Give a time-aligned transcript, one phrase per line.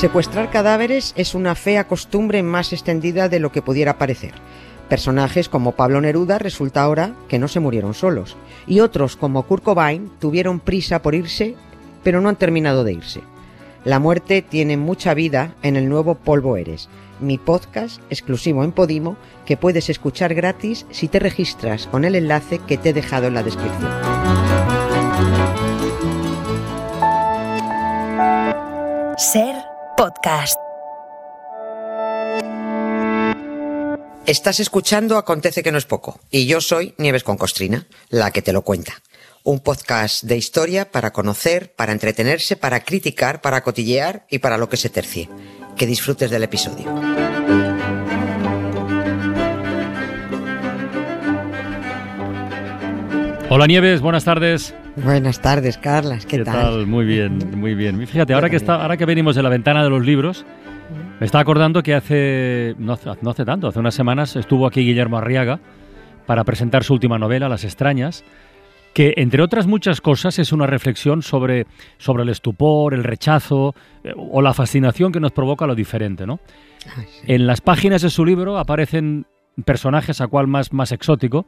[0.00, 4.32] Secuestrar cadáveres es una fea costumbre más extendida de lo que pudiera parecer.
[4.88, 9.62] Personajes como Pablo Neruda resulta ahora que no se murieron solos, y otros como Kurt
[9.62, 11.54] Cobain tuvieron prisa por irse,
[12.02, 13.20] pero no han terminado de irse.
[13.84, 16.88] La muerte tiene mucha vida en el nuevo Polvo Eres,
[17.20, 22.58] mi podcast exclusivo en Podimo que puedes escuchar gratis si te registras con el enlace
[22.66, 23.90] que te he dejado en la descripción.
[29.18, 29.69] Ser
[30.00, 30.58] podcast.
[34.24, 38.40] Estás escuchando Acontece que no es poco y yo soy Nieves con Costrina, la que
[38.40, 38.94] te lo cuenta.
[39.42, 44.70] Un podcast de historia para conocer, para entretenerse, para criticar, para cotillear y para lo
[44.70, 45.28] que se tercie.
[45.76, 46.86] Que disfrutes del episodio.
[53.50, 54.72] Hola Nieves, buenas tardes.
[54.96, 56.26] Buenas tardes, Carlas.
[56.26, 56.86] ¿Qué, ¿Qué tal?
[56.86, 58.06] Muy bien, muy bien.
[58.06, 60.44] Fíjate, ahora que, está, ahora que venimos de la ventana de los libros,
[61.20, 65.18] me está acordando que hace no, no, hace tanto, hace unas semanas estuvo aquí Guillermo
[65.18, 65.60] Arriaga
[66.26, 68.24] para presentar su última novela, Las extrañas,
[68.92, 71.66] que entre otras muchas cosas es una reflexión sobre,
[71.98, 76.26] sobre el estupor, el rechazo eh, o la fascinación que nos provoca lo diferente.
[76.26, 76.40] ¿no?
[76.96, 77.32] Ay, sí.
[77.32, 79.26] En las páginas de su libro aparecen
[79.64, 81.46] personajes a cual más, más exótico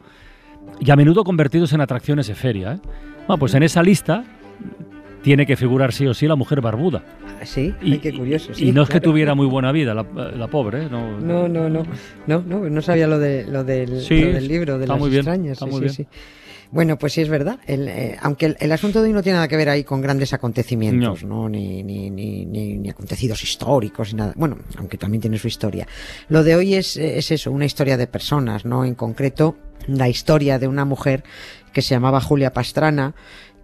[0.80, 2.72] y a menudo convertidos en atracciones de feria.
[2.72, 2.78] ¿eh?
[3.27, 4.24] Bueno, pues en esa lista
[5.22, 7.02] tiene que figurar sí o sí la mujer barbuda.
[7.44, 8.55] Sí, y, Ay, qué curioso.
[8.55, 10.05] Sí, y no es que tuviera muy buena vida la,
[10.36, 10.88] la pobre, ¿eh?
[10.90, 11.84] no, no, no, no,
[12.27, 15.00] no, no, no sabía lo, de, lo, del, sí, lo del libro, de está las
[15.00, 15.52] muy bien, extrañas.
[15.52, 15.92] Está sí, muy bien.
[15.92, 16.06] sí.
[16.72, 17.58] Bueno, pues sí es verdad.
[17.66, 20.00] El, eh, aunque el, el, asunto de hoy no tiene nada que ver ahí con
[20.00, 21.42] grandes acontecimientos, ¿no?
[21.42, 21.48] ¿no?
[21.50, 24.33] Ni, ni, ni, ni, ni acontecidos históricos, ni nada.
[24.36, 25.86] Bueno, aunque también tiene su historia.
[26.30, 28.86] Lo de hoy es, es eso, una historia de personas, ¿no?
[28.86, 29.55] En concreto,
[29.86, 31.25] la historia de una mujer
[31.72, 33.14] que se llamaba Julia Pastrana,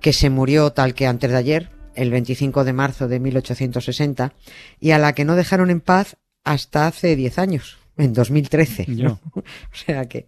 [0.00, 4.32] que se murió tal que antes de ayer, el 25 de marzo de 1860,
[4.80, 8.86] y a la que no dejaron en paz hasta hace 10 años en 2013.
[8.88, 9.20] ¿no?
[9.34, 9.42] o
[9.72, 10.24] sea que.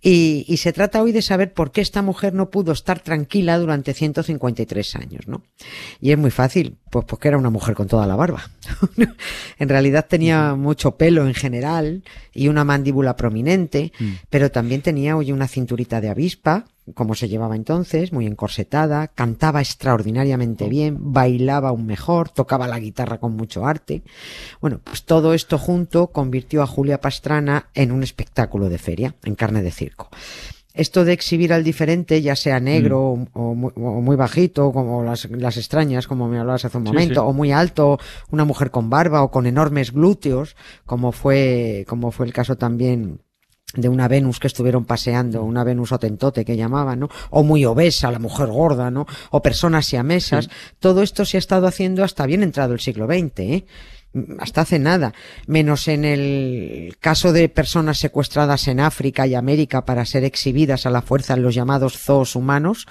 [0.00, 3.58] Y, y, se trata hoy de saber por qué esta mujer no pudo estar tranquila
[3.58, 5.42] durante 153 años, ¿no?
[6.00, 8.50] Y es muy fácil, pues porque era una mujer con toda la barba.
[9.58, 12.02] en realidad tenía mucho pelo en general
[12.32, 14.10] y una mandíbula prominente, mm.
[14.30, 19.60] pero también tenía hoy una cinturita de avispa, como se llevaba entonces, muy encorsetada, cantaba
[19.60, 24.02] extraordinariamente bien, bailaba aún mejor, tocaba la guitarra con mucho arte.
[24.60, 29.34] Bueno, pues todo esto junto convirtió a Julia Pastrana en un espectáculo de feria, en
[29.36, 30.08] carne de circo.
[30.74, 33.26] Esto de exhibir al diferente, ya sea negro mm.
[33.34, 37.20] o, muy, o, muy, bajito, como las, las, extrañas, como me hablabas hace un momento,
[37.20, 37.26] sí, sí.
[37.26, 37.98] o muy alto,
[38.30, 40.56] una mujer con barba o con enormes glúteos,
[40.86, 43.20] como fue, como fue el caso también
[43.74, 47.08] de una Venus que estuvieron paseando, una Venus otentote que llamaban, ¿no?
[47.30, 49.06] O muy obesa, la mujer gorda, ¿no?
[49.30, 50.44] O personas siamesas.
[50.44, 50.50] Sí.
[50.78, 53.64] Todo esto se ha estado haciendo hasta bien entrado el siglo XX, ¿eh?
[54.38, 55.14] hasta hace nada,
[55.46, 60.90] menos en el caso de personas secuestradas en África y América para ser exhibidas a
[60.90, 62.86] la fuerza en los llamados zoos humanos,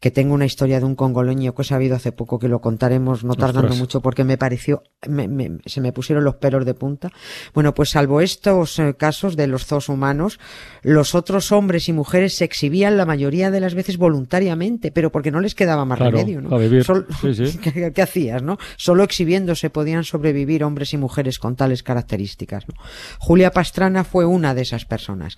[0.00, 3.24] que tengo una historia de un congoleño que he sabido hace poco que lo contaremos
[3.24, 3.78] no tardando Ostras.
[3.78, 7.10] mucho porque me pareció, me, me, se me pusieron los pelos de punta.
[7.52, 10.38] Bueno, pues salvo estos eh, casos de los zoos humanos,
[10.82, 15.30] los otros hombres y mujeres se exhibían la mayoría de las veces voluntariamente, pero porque
[15.30, 16.54] no les quedaba más claro, remedio, ¿no?
[16.54, 16.84] A vivir.
[16.84, 17.58] Sí, sí.
[17.62, 18.58] ¿qué, ¿qué, hacías, no?
[18.76, 22.74] Solo exhibiéndose podían sobrevivir hombres y mujeres con tales características, ¿no?
[23.18, 25.36] Julia Pastrana fue una de esas personas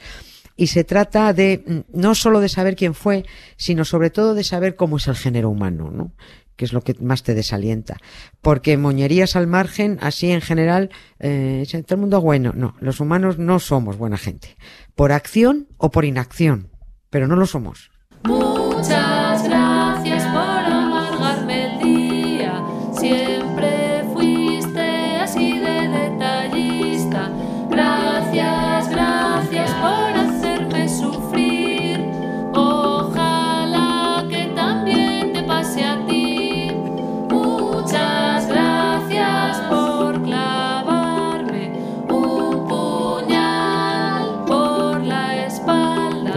[0.60, 3.24] y se trata de mm, no solo de saber quién fue,
[3.56, 6.12] sino sobre todo de saber cómo es el género humano, ¿no?
[6.54, 7.96] que es lo que más te desalienta.
[8.42, 12.52] Porque moñerías al margen, así en general, eh, todo el mundo bueno.
[12.54, 14.58] No, los humanos no somos buena gente.
[14.94, 16.68] Por acción o por inacción,
[17.08, 17.90] pero no lo somos.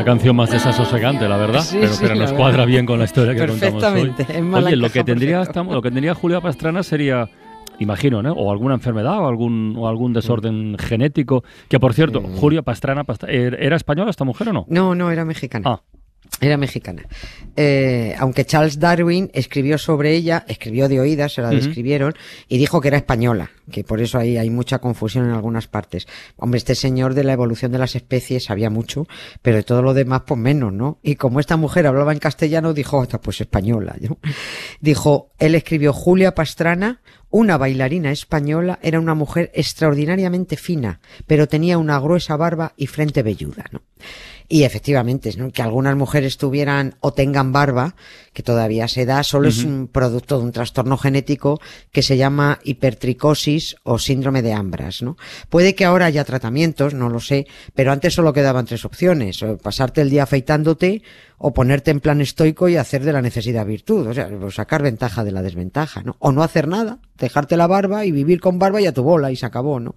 [0.04, 2.38] Canción más desasosegante, la verdad, Sí, pero, sí, pero la nos verdad.
[2.44, 4.14] cuadra bien con la historia que contamos hoy.
[4.54, 5.62] Oye, lo que tendría perfecto.
[5.62, 7.30] esta- lo que tendría Julia Pastrana sería
[7.80, 8.34] imagino, ¿no?
[8.34, 12.36] O alguna enfermedad o algún o algún desorden genético, que por cierto, Mm.
[12.36, 14.66] Julia Pastrana Past- ¿era española esta mujer o no?
[14.70, 15.64] No, no, era mexicana.
[15.68, 15.82] Ah,
[16.42, 17.04] Era mexicana.
[17.56, 22.16] Eh, aunque Charles Darwin escribió sobre ella, escribió de oídas, se la describieron,
[22.48, 26.08] y dijo que era española, que por eso ahí hay mucha confusión en algunas partes.
[26.36, 29.08] Hombre, este señor de la evolución de las especies sabía mucho,
[29.42, 31.00] pero de todo lo demás, pues menos, ¿no?
[31.04, 34.18] Y como esta mujer hablaba en castellano, dijo, "Ota, pues española, ¿no?
[34.82, 41.78] Dijo, él escribió Julia Pastrana, una bailarina española, era una mujer extraordinariamente fina, pero tenía
[41.78, 43.82] una gruesa barba y frente velluda, ¿no?
[44.48, 45.52] Y efectivamente, ¿no?
[45.52, 47.96] que algunas mujeres tuvieran o tengan barba,
[48.34, 51.62] que todavía se da, solo es un producto de un trastorno genético
[51.92, 55.18] que se llama hipertricosis o síndrome de Ambras, ¿no?
[55.50, 59.58] Puede que ahora haya tratamientos, no lo sé, pero antes solo quedaban tres opciones, o
[59.58, 61.04] pasarte el día afeitándote
[61.38, 65.24] o ponerte en plan estoico y hacer de la necesidad virtud, o sea, sacar ventaja
[65.24, 66.16] de la desventaja, ¿no?
[66.20, 69.32] O no hacer nada, dejarte la barba y vivir con barba y a tu bola
[69.32, 69.94] y se acabó, ¿no?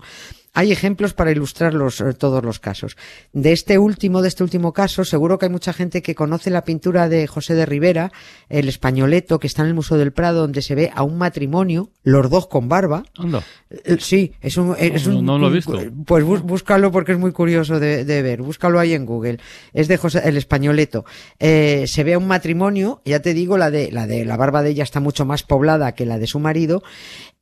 [0.58, 2.96] Hay ejemplos para ilustrar los, eh, todos los casos.
[3.34, 6.64] De este último, de este último caso, seguro que hay mucha gente que conoce la
[6.64, 8.10] pintura de José de Rivera,
[8.48, 11.90] el españoleto, que está en el Museo del Prado, donde se ve a un matrimonio,
[12.02, 13.02] los dos con barba.
[13.18, 13.42] Anda.
[13.68, 15.78] Eh, Sí, es un, es No, un- no lo he visto.
[16.06, 18.40] Pues bús- búscalo porque es muy curioso de, de ver.
[18.40, 19.38] Búscalo ahí en Google.
[19.74, 21.04] Es de José, el españoleto.
[21.38, 24.62] Eh, se ve a un matrimonio, ya te digo, la de, la de la barba
[24.62, 26.82] de ella está mucho más poblada que la de su marido.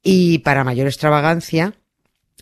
[0.03, 1.75] Y para mayor extravagancia,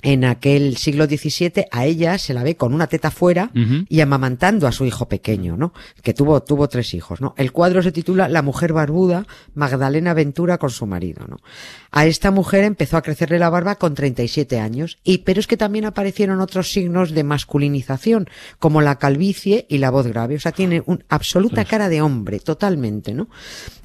[0.02, 3.50] en aquel siglo XVII a ella se la ve con una teta fuera
[3.88, 5.72] y amamantando a su hijo pequeño, ¿no?
[6.02, 7.34] Que tuvo, tuvo tres hijos, ¿no?
[7.38, 11.36] El cuadro se titula La mujer barbuda, Magdalena Ventura con su marido, ¿no?
[11.92, 15.56] A esta mujer empezó a crecerle la barba con 37 años, y, pero es que
[15.56, 18.28] también aparecieron otros signos de masculinización,
[18.58, 20.36] como la calvicie y la voz grave.
[20.36, 23.28] O sea, tiene una absoluta cara de hombre, totalmente, ¿no?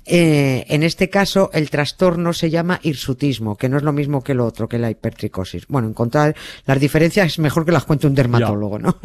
[0.09, 4.33] Eh, en este caso, el trastorno se llama hirsutismo, que no es lo mismo que
[4.33, 5.67] lo otro, que la hipertricosis.
[5.67, 8.98] Bueno, encontrar las diferencias es mejor que las cuente un dermatólogo, ¿no?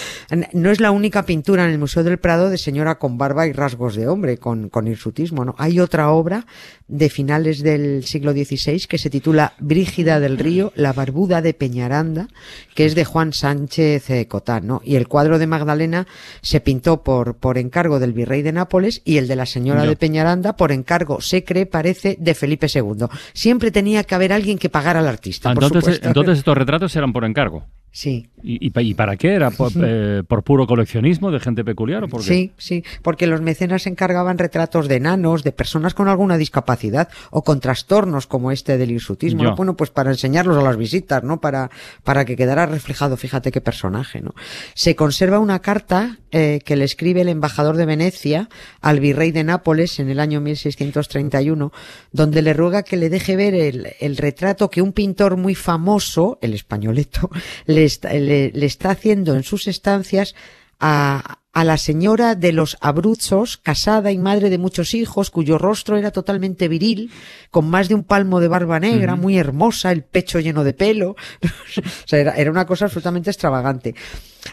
[0.52, 3.52] no es la única pintura en el Museo del Prado de señora con barba y
[3.52, 5.54] rasgos de hombre, con, con hirsutismo, ¿no?
[5.58, 6.46] Hay otra obra
[6.88, 12.28] de finales del siglo XVI que se titula Brígida del Río, la barbuda de Peñaranda,
[12.74, 14.82] que es de Juan Sánchez eh, Cotán, ¿no?
[14.84, 16.06] Y el cuadro de Magdalena
[16.42, 19.96] se pintó por, por encargo del virrey de Nápoles y el de la señora de
[19.96, 23.06] Peñaranda por encargo, se cree, parece, de Felipe II.
[23.32, 26.20] Siempre tenía que haber alguien que pagara al artista, Ah, por entonces, supuesto.
[26.20, 27.62] entonces estos retratos eran por encargo.
[27.92, 28.28] Sí.
[28.42, 29.34] ¿Y, y pa- y para qué?
[29.34, 32.26] ¿Era por, eh, por puro coleccionismo de gente peculiar o por qué?
[32.28, 37.42] Sí, sí, porque los mecenas encargaban retratos de enanos, de personas con alguna discapacidad o
[37.42, 39.42] con trastornos como este del hirsutismo.
[39.42, 39.56] ¿no?
[39.56, 41.40] Bueno, pues para enseñarlos a las visitas, ¿no?
[41.40, 41.70] Para,
[42.04, 44.34] para que quedara reflejado, fíjate qué personaje, ¿no?
[44.74, 48.48] Se conserva una carta eh, que le escribe el embajador de Venecia
[48.80, 51.72] al virrey de Nápoles en el año 1631,
[52.12, 56.38] donde le ruega que le deje ver el, el retrato que un pintor muy famoso,
[56.40, 57.30] el españoleto,
[57.66, 60.34] le está, le- le está haciendo en sus estancias
[60.78, 65.96] a, a la señora de los Abruzos, casada y madre de muchos hijos, cuyo rostro
[65.96, 67.10] era totalmente viril,
[67.50, 71.10] con más de un palmo de barba negra, muy hermosa, el pecho lleno de pelo.
[71.42, 73.94] o sea, era, era una cosa absolutamente extravagante.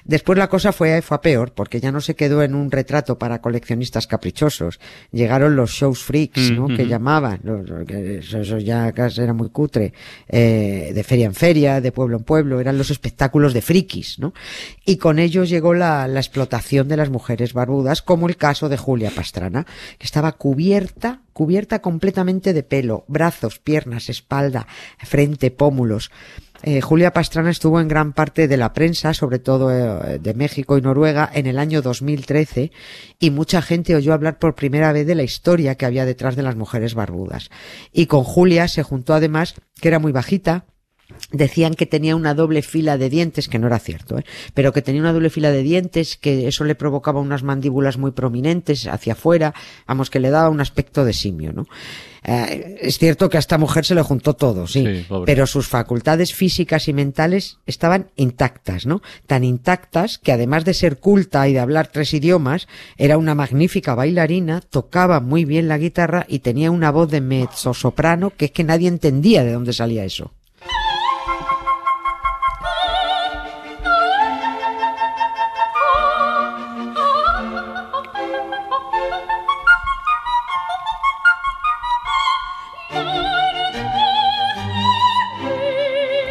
[0.06, 3.18] Después la cosa fue, fue a peor, porque ya no se quedó en un retrato
[3.18, 4.80] para coleccionistas caprichosos.
[5.12, 6.68] Llegaron los shows freaks, ¿no?
[6.69, 7.39] Mm, Que llamaban.
[7.44, 9.94] Los- los que Eso, eso ya casi era muy cutre.
[10.28, 12.60] Eh, de feria en feria, de pueblo en pueblo.
[12.60, 14.34] Eran los espectáculos de frikis, ¿no?
[14.86, 18.78] Y con ellos llegó la, la explotación de las mujeres barbudas, como el caso de
[18.78, 19.66] Julia Pastrana,
[19.98, 24.66] que estaba cubierta, cubierta completamente de pelo, brazos, piernas, espalda,
[24.98, 26.10] frente, pómulos.
[26.63, 30.80] Eh, Julia Pastrana estuvo en gran parte de la prensa, sobre todo eh, de México
[30.80, 32.72] y Noruega, en el año 2013
[33.19, 36.42] y mucha gente oyó hablar por primera vez de la historia que había detrás de
[36.42, 37.51] las mujeres barbudas.
[37.94, 40.65] Y con Julia se juntó además que era muy bajita,
[41.31, 44.25] decían que tenía una doble fila de dientes, que no era cierto, ¿eh?
[44.53, 48.11] pero que tenía una doble fila de dientes, que eso le provocaba unas mandíbulas muy
[48.11, 49.53] prominentes hacia afuera,
[49.87, 51.65] vamos, que le daba un aspecto de simio, ¿no?
[52.23, 55.67] Eh, es cierto que a esta mujer se le juntó todo, sí, Sí, pero sus
[55.67, 59.01] facultades físicas y mentales estaban intactas, ¿no?
[59.27, 63.95] Tan intactas que además de ser culta y de hablar tres idiomas, era una magnífica
[63.95, 68.51] bailarina, tocaba muy bien la guitarra y tenía una voz de mezzo soprano que es
[68.51, 70.33] que nadie entendía de dónde salía eso.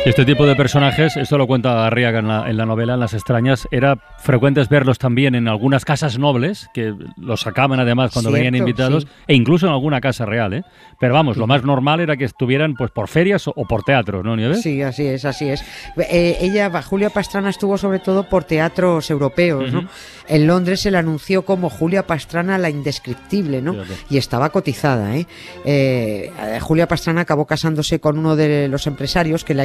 [0.07, 3.13] Este tipo de personajes, esto lo cuenta Arriaga en la, en la novela, en Las
[3.13, 8.55] extrañas, era frecuentes verlos también en algunas casas nobles, que los sacaban además cuando venían
[8.55, 9.09] invitados, sí.
[9.27, 10.63] e incluso en alguna casa real, ¿eh?
[11.01, 14.25] Pero vamos, lo más normal era que estuvieran pues por ferias o, o por teatros,
[14.25, 14.63] ¿no, Nieves?
[14.63, 15.65] Sí, así es, así es.
[16.09, 19.89] Eh, ella, Julia Pastrana, estuvo sobre todo por teatros europeos, ¿no?
[20.29, 23.75] En Londres se la anunció como Julia Pastrana la indescriptible, ¿no?
[24.09, 25.27] Y estaba cotizada, ¿eh?
[25.65, 29.65] Eh, Julia Pastrana acabó casándose con uno de los empresarios que la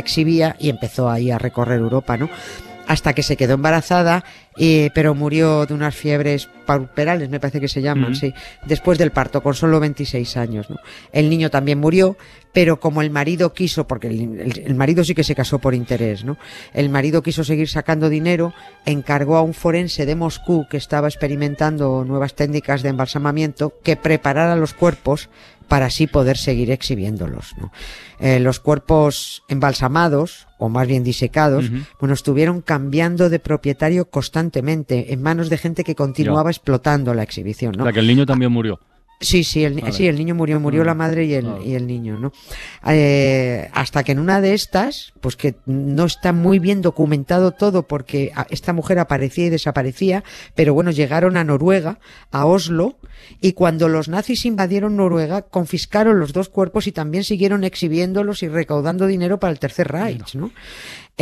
[0.59, 2.29] y empezó ahí a recorrer Europa, ¿no?
[2.87, 4.25] hasta que se quedó embarazada,
[4.57, 8.33] eh, pero murió de unas fiebres puerperales, me parece que se llaman, sí,
[8.65, 10.69] después del parto, con solo 26 años.
[10.69, 10.75] ¿no?
[11.13, 12.17] El niño también murió,
[12.51, 15.73] pero como el marido quiso, porque el, el- el marido sí que se casó por
[15.73, 16.37] interés, ¿no?
[16.73, 18.53] El marido quiso seguir sacando dinero,
[18.85, 24.57] encargó a un forense de Moscú que estaba experimentando nuevas técnicas de embalsamamiento que preparara
[24.57, 25.29] los cuerpos
[25.71, 27.55] para así poder seguir exhibiéndolos.
[27.57, 27.71] ¿no?
[28.19, 35.21] Eh, los cuerpos embalsamados, o más bien disecados, bueno, estuvieron cambiando de propietario constantemente en
[35.21, 37.73] manos de gente que continuaba explotando la exhibición.
[37.77, 37.89] ¿no?
[37.89, 38.81] Que el niño también murió.
[39.21, 39.93] Sí, sí, el, Vale.
[39.93, 40.85] sí, el niño murió, murió Mm.
[40.87, 41.63] la madre y el, Vale.
[41.65, 42.33] y el niño, ¿no?
[42.87, 47.83] Eh, hasta que en una de estas, pues que no está muy bien documentado todo
[47.87, 50.23] porque esta mujer aparecía y desaparecía,
[50.55, 51.99] pero bueno, llegaron a Noruega,
[52.31, 52.97] a Oslo,
[53.39, 58.47] y cuando los nazis invadieron Noruega, confiscaron los dos cuerpos y también siguieron exhibiéndolos y
[58.47, 60.51] recaudando dinero para el Tercer Reich, ¿no?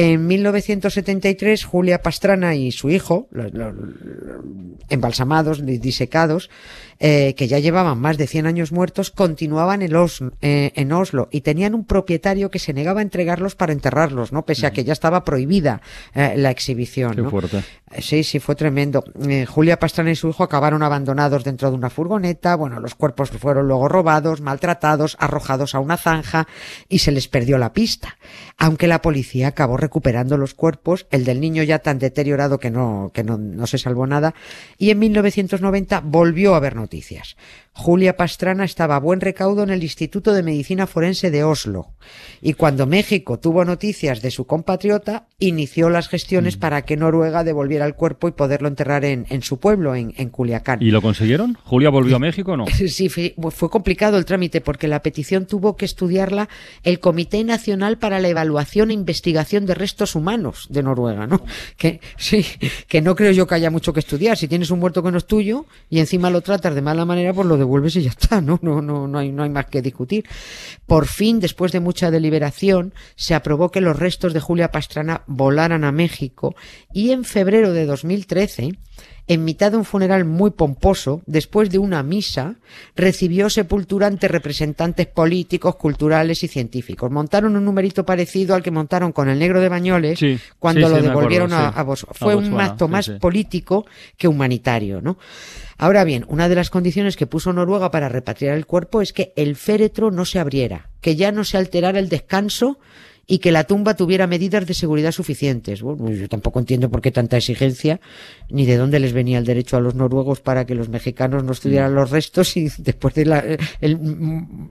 [0.02, 4.44] En 1973, Julia Pastrana y su hijo, lo- lo- lo-
[4.88, 6.50] embalsamados, di- disecados,
[7.02, 11.28] eh, que ya llevaban más de 100 años muertos, continuaban en, Os- eh, en Oslo
[11.32, 14.46] y tenían un propietario que se negaba a entregarlos para enterrarlos, ¿no?
[14.46, 15.82] Pese a que ya estaba prohibida
[16.16, 17.30] eh, la exhibición, Qué ¿no?
[17.30, 17.62] fuerte.
[18.00, 19.04] Sí, sí, fue tremendo.
[19.48, 22.56] Julia Pastrana y su hijo acabaron abandonados dentro de una furgoneta.
[22.56, 26.48] Bueno, los cuerpos fueron luego robados, maltratados, arrojados a una zanja
[26.88, 28.18] y se les perdió la pista.
[28.58, 33.10] Aunque la policía acabó recuperando los cuerpos, el del niño ya tan deteriorado que no,
[33.12, 34.36] que no, no se salvó nada.
[34.78, 37.38] Y en 1990 volvió a haber noticias.
[37.74, 41.88] Julia Pastrana estaba a buen recaudo en el Instituto de Medicina Forense de Oslo.
[42.42, 47.86] Y cuando México tuvo noticias de su compatriota, inició las gestiones para que Noruega devolviera
[47.86, 50.82] el cuerpo y poderlo enterrar en, en su pueblo, en, en Culiacán.
[50.82, 51.58] ¿Y lo consiguieron?
[51.64, 52.66] ¿Julia volvió a México o no?
[52.68, 56.50] Sí, fue, fue complicado el trámite porque la petición tuvo que estudiarla
[56.84, 61.44] el Comité Nacional para la Evaluación e Investigación de Restos Humanos de Noruega, ¿no?
[61.78, 62.46] Que sí,
[62.88, 64.38] que no creo yo que haya mucho que estudiar.
[64.38, 67.34] Si tienes un muerto que no es tuyo y encima lo tratas de mala manera,
[67.34, 68.60] pues lo devuelves y ya está, ¿no?
[68.62, 70.26] No, no, no hay, no hay más que discutir.
[70.88, 75.84] Por fin, después de mucha deliberación, se aprobó que los restos de Julia Pastrana volaran
[75.84, 76.56] a México
[76.94, 78.80] y en febrero de 2013
[79.30, 82.56] en mitad de un funeral muy pomposo, después de una misa,
[82.96, 87.12] recibió sepultura ante representantes políticos, culturales y científicos.
[87.12, 90.94] Montaron un numerito parecido al que montaron con el negro de Bañoles Sí, cuando sí,
[90.94, 93.86] lo sí, devolvieron acuerdo, a, a Bos- A Fue un acto más político
[94.18, 95.20] que humanitario, ¿no?
[95.78, 99.32] Ahora bien, una de las condiciones que puso Noruega para repatriar el cuerpo es que
[99.36, 102.80] el féretro no se abriera, que ya no se alterara el descanso
[103.32, 105.84] y que la tumba tuviera medidas de seguridad suficientes.
[105.84, 108.02] Bueno, yo tampoco entiendo por qué tanta exigencia,
[108.50, 111.52] ni de dónde les venía el derecho a los noruegos para que los mexicanos no
[111.52, 114.00] estudiaran los restos y después del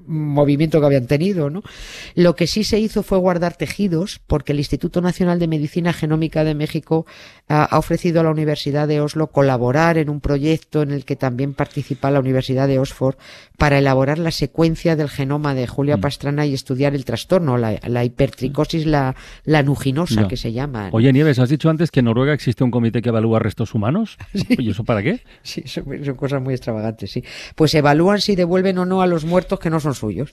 [0.08, 1.62] movimiento que habían tenido, ¿no?
[2.14, 6.42] Lo que sí se hizo fue guardar tejidos, porque el Instituto Nacional de Medicina Genómica
[6.42, 7.06] de México
[7.46, 11.14] ha, ha ofrecido a la Universidad de Oslo colaborar en un proyecto en el que
[11.14, 13.16] también participa la Universidad de Oxford
[13.56, 16.00] para elaborar la secuencia del genoma de Julia Mm.
[16.00, 18.04] Pastrana y estudiar el trastorno, la, la
[18.48, 19.14] hipertricosis la,
[19.44, 20.90] lanuginosa, que se llama.
[20.92, 24.18] Oye, Nieves, ¿has dicho antes que en Noruega existe un comité que evalúa restos humanos?
[24.48, 25.22] ¿Y eso para qué?
[25.42, 27.22] Sí, son, son cosas muy extravagantes, sí.
[27.54, 30.32] Pues evalúan si devuelven o no a los muertos que no son suyos.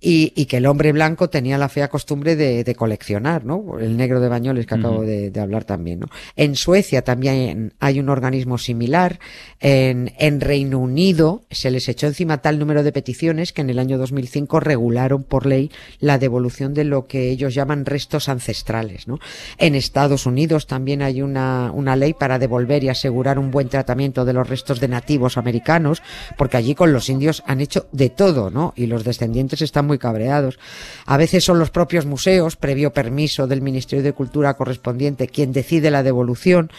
[0.00, 3.80] Y, y que el hombre blanco tenía la fea costumbre de, de coleccionar, ¿no?
[3.80, 6.06] El negro de Bañoles que acabo de, de hablar también, ¿no?
[6.36, 9.18] En Suecia también hay un organismo similar.
[9.58, 13.80] En, en Reino Unido se les echó encima tal número de peticiones que en el
[13.80, 19.18] año 2005 regularon por ley la devolución de lo que ellos llaman restos ancestrales, ¿no?
[19.58, 24.24] En Estados Unidos también hay una, una ley para devolver y asegurar un buen tratamiento
[24.24, 26.02] de los restos de nativos americanos,
[26.36, 28.74] porque allí con los indios han hecho de todo, ¿no?
[28.76, 30.58] Y los descendientes están muy cabreados.
[31.06, 35.90] A veces son los propios museos, previo permiso del Ministerio de Cultura correspondiente, quien decide
[35.92, 36.70] la devolución,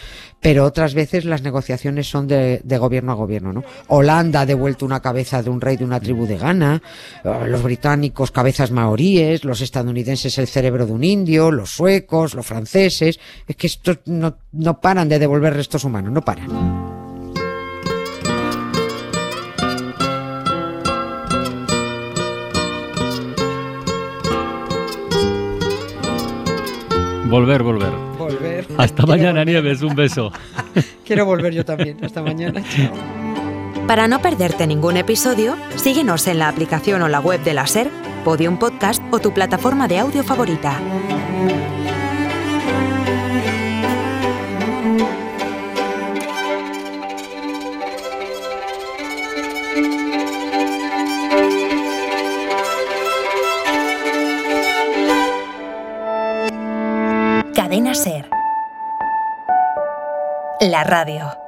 [0.42, 3.64] pero otras veces las negociaciones son de, de gobierno a gobierno, ¿no?
[3.88, 6.82] Holanda ha devuelto una cabeza de un rey de una tribu de Ghana,
[7.24, 12.46] eh, los británicos cabezas maoríes, los estadounidenses el cerebro de un indio, los suecos, los
[12.46, 13.20] franceses.
[13.48, 16.90] Es que estos no, no paran de devolver restos humanos, no paran.
[27.30, 27.92] Volver, volver.
[28.18, 28.66] Volver.
[28.78, 29.84] Hasta mañana, Nieves.
[29.84, 30.32] Un beso.
[31.06, 32.04] Quiero volver yo también.
[32.04, 32.64] Hasta mañana.
[32.64, 32.92] Chao.
[33.88, 37.90] Para no perderte ningún episodio, síguenos en la aplicación o la web de la SER,
[38.24, 40.80] Podium Podcast o tu plataforma de audio favorita.
[57.54, 58.30] Cadena SER.
[60.62, 61.39] la radio.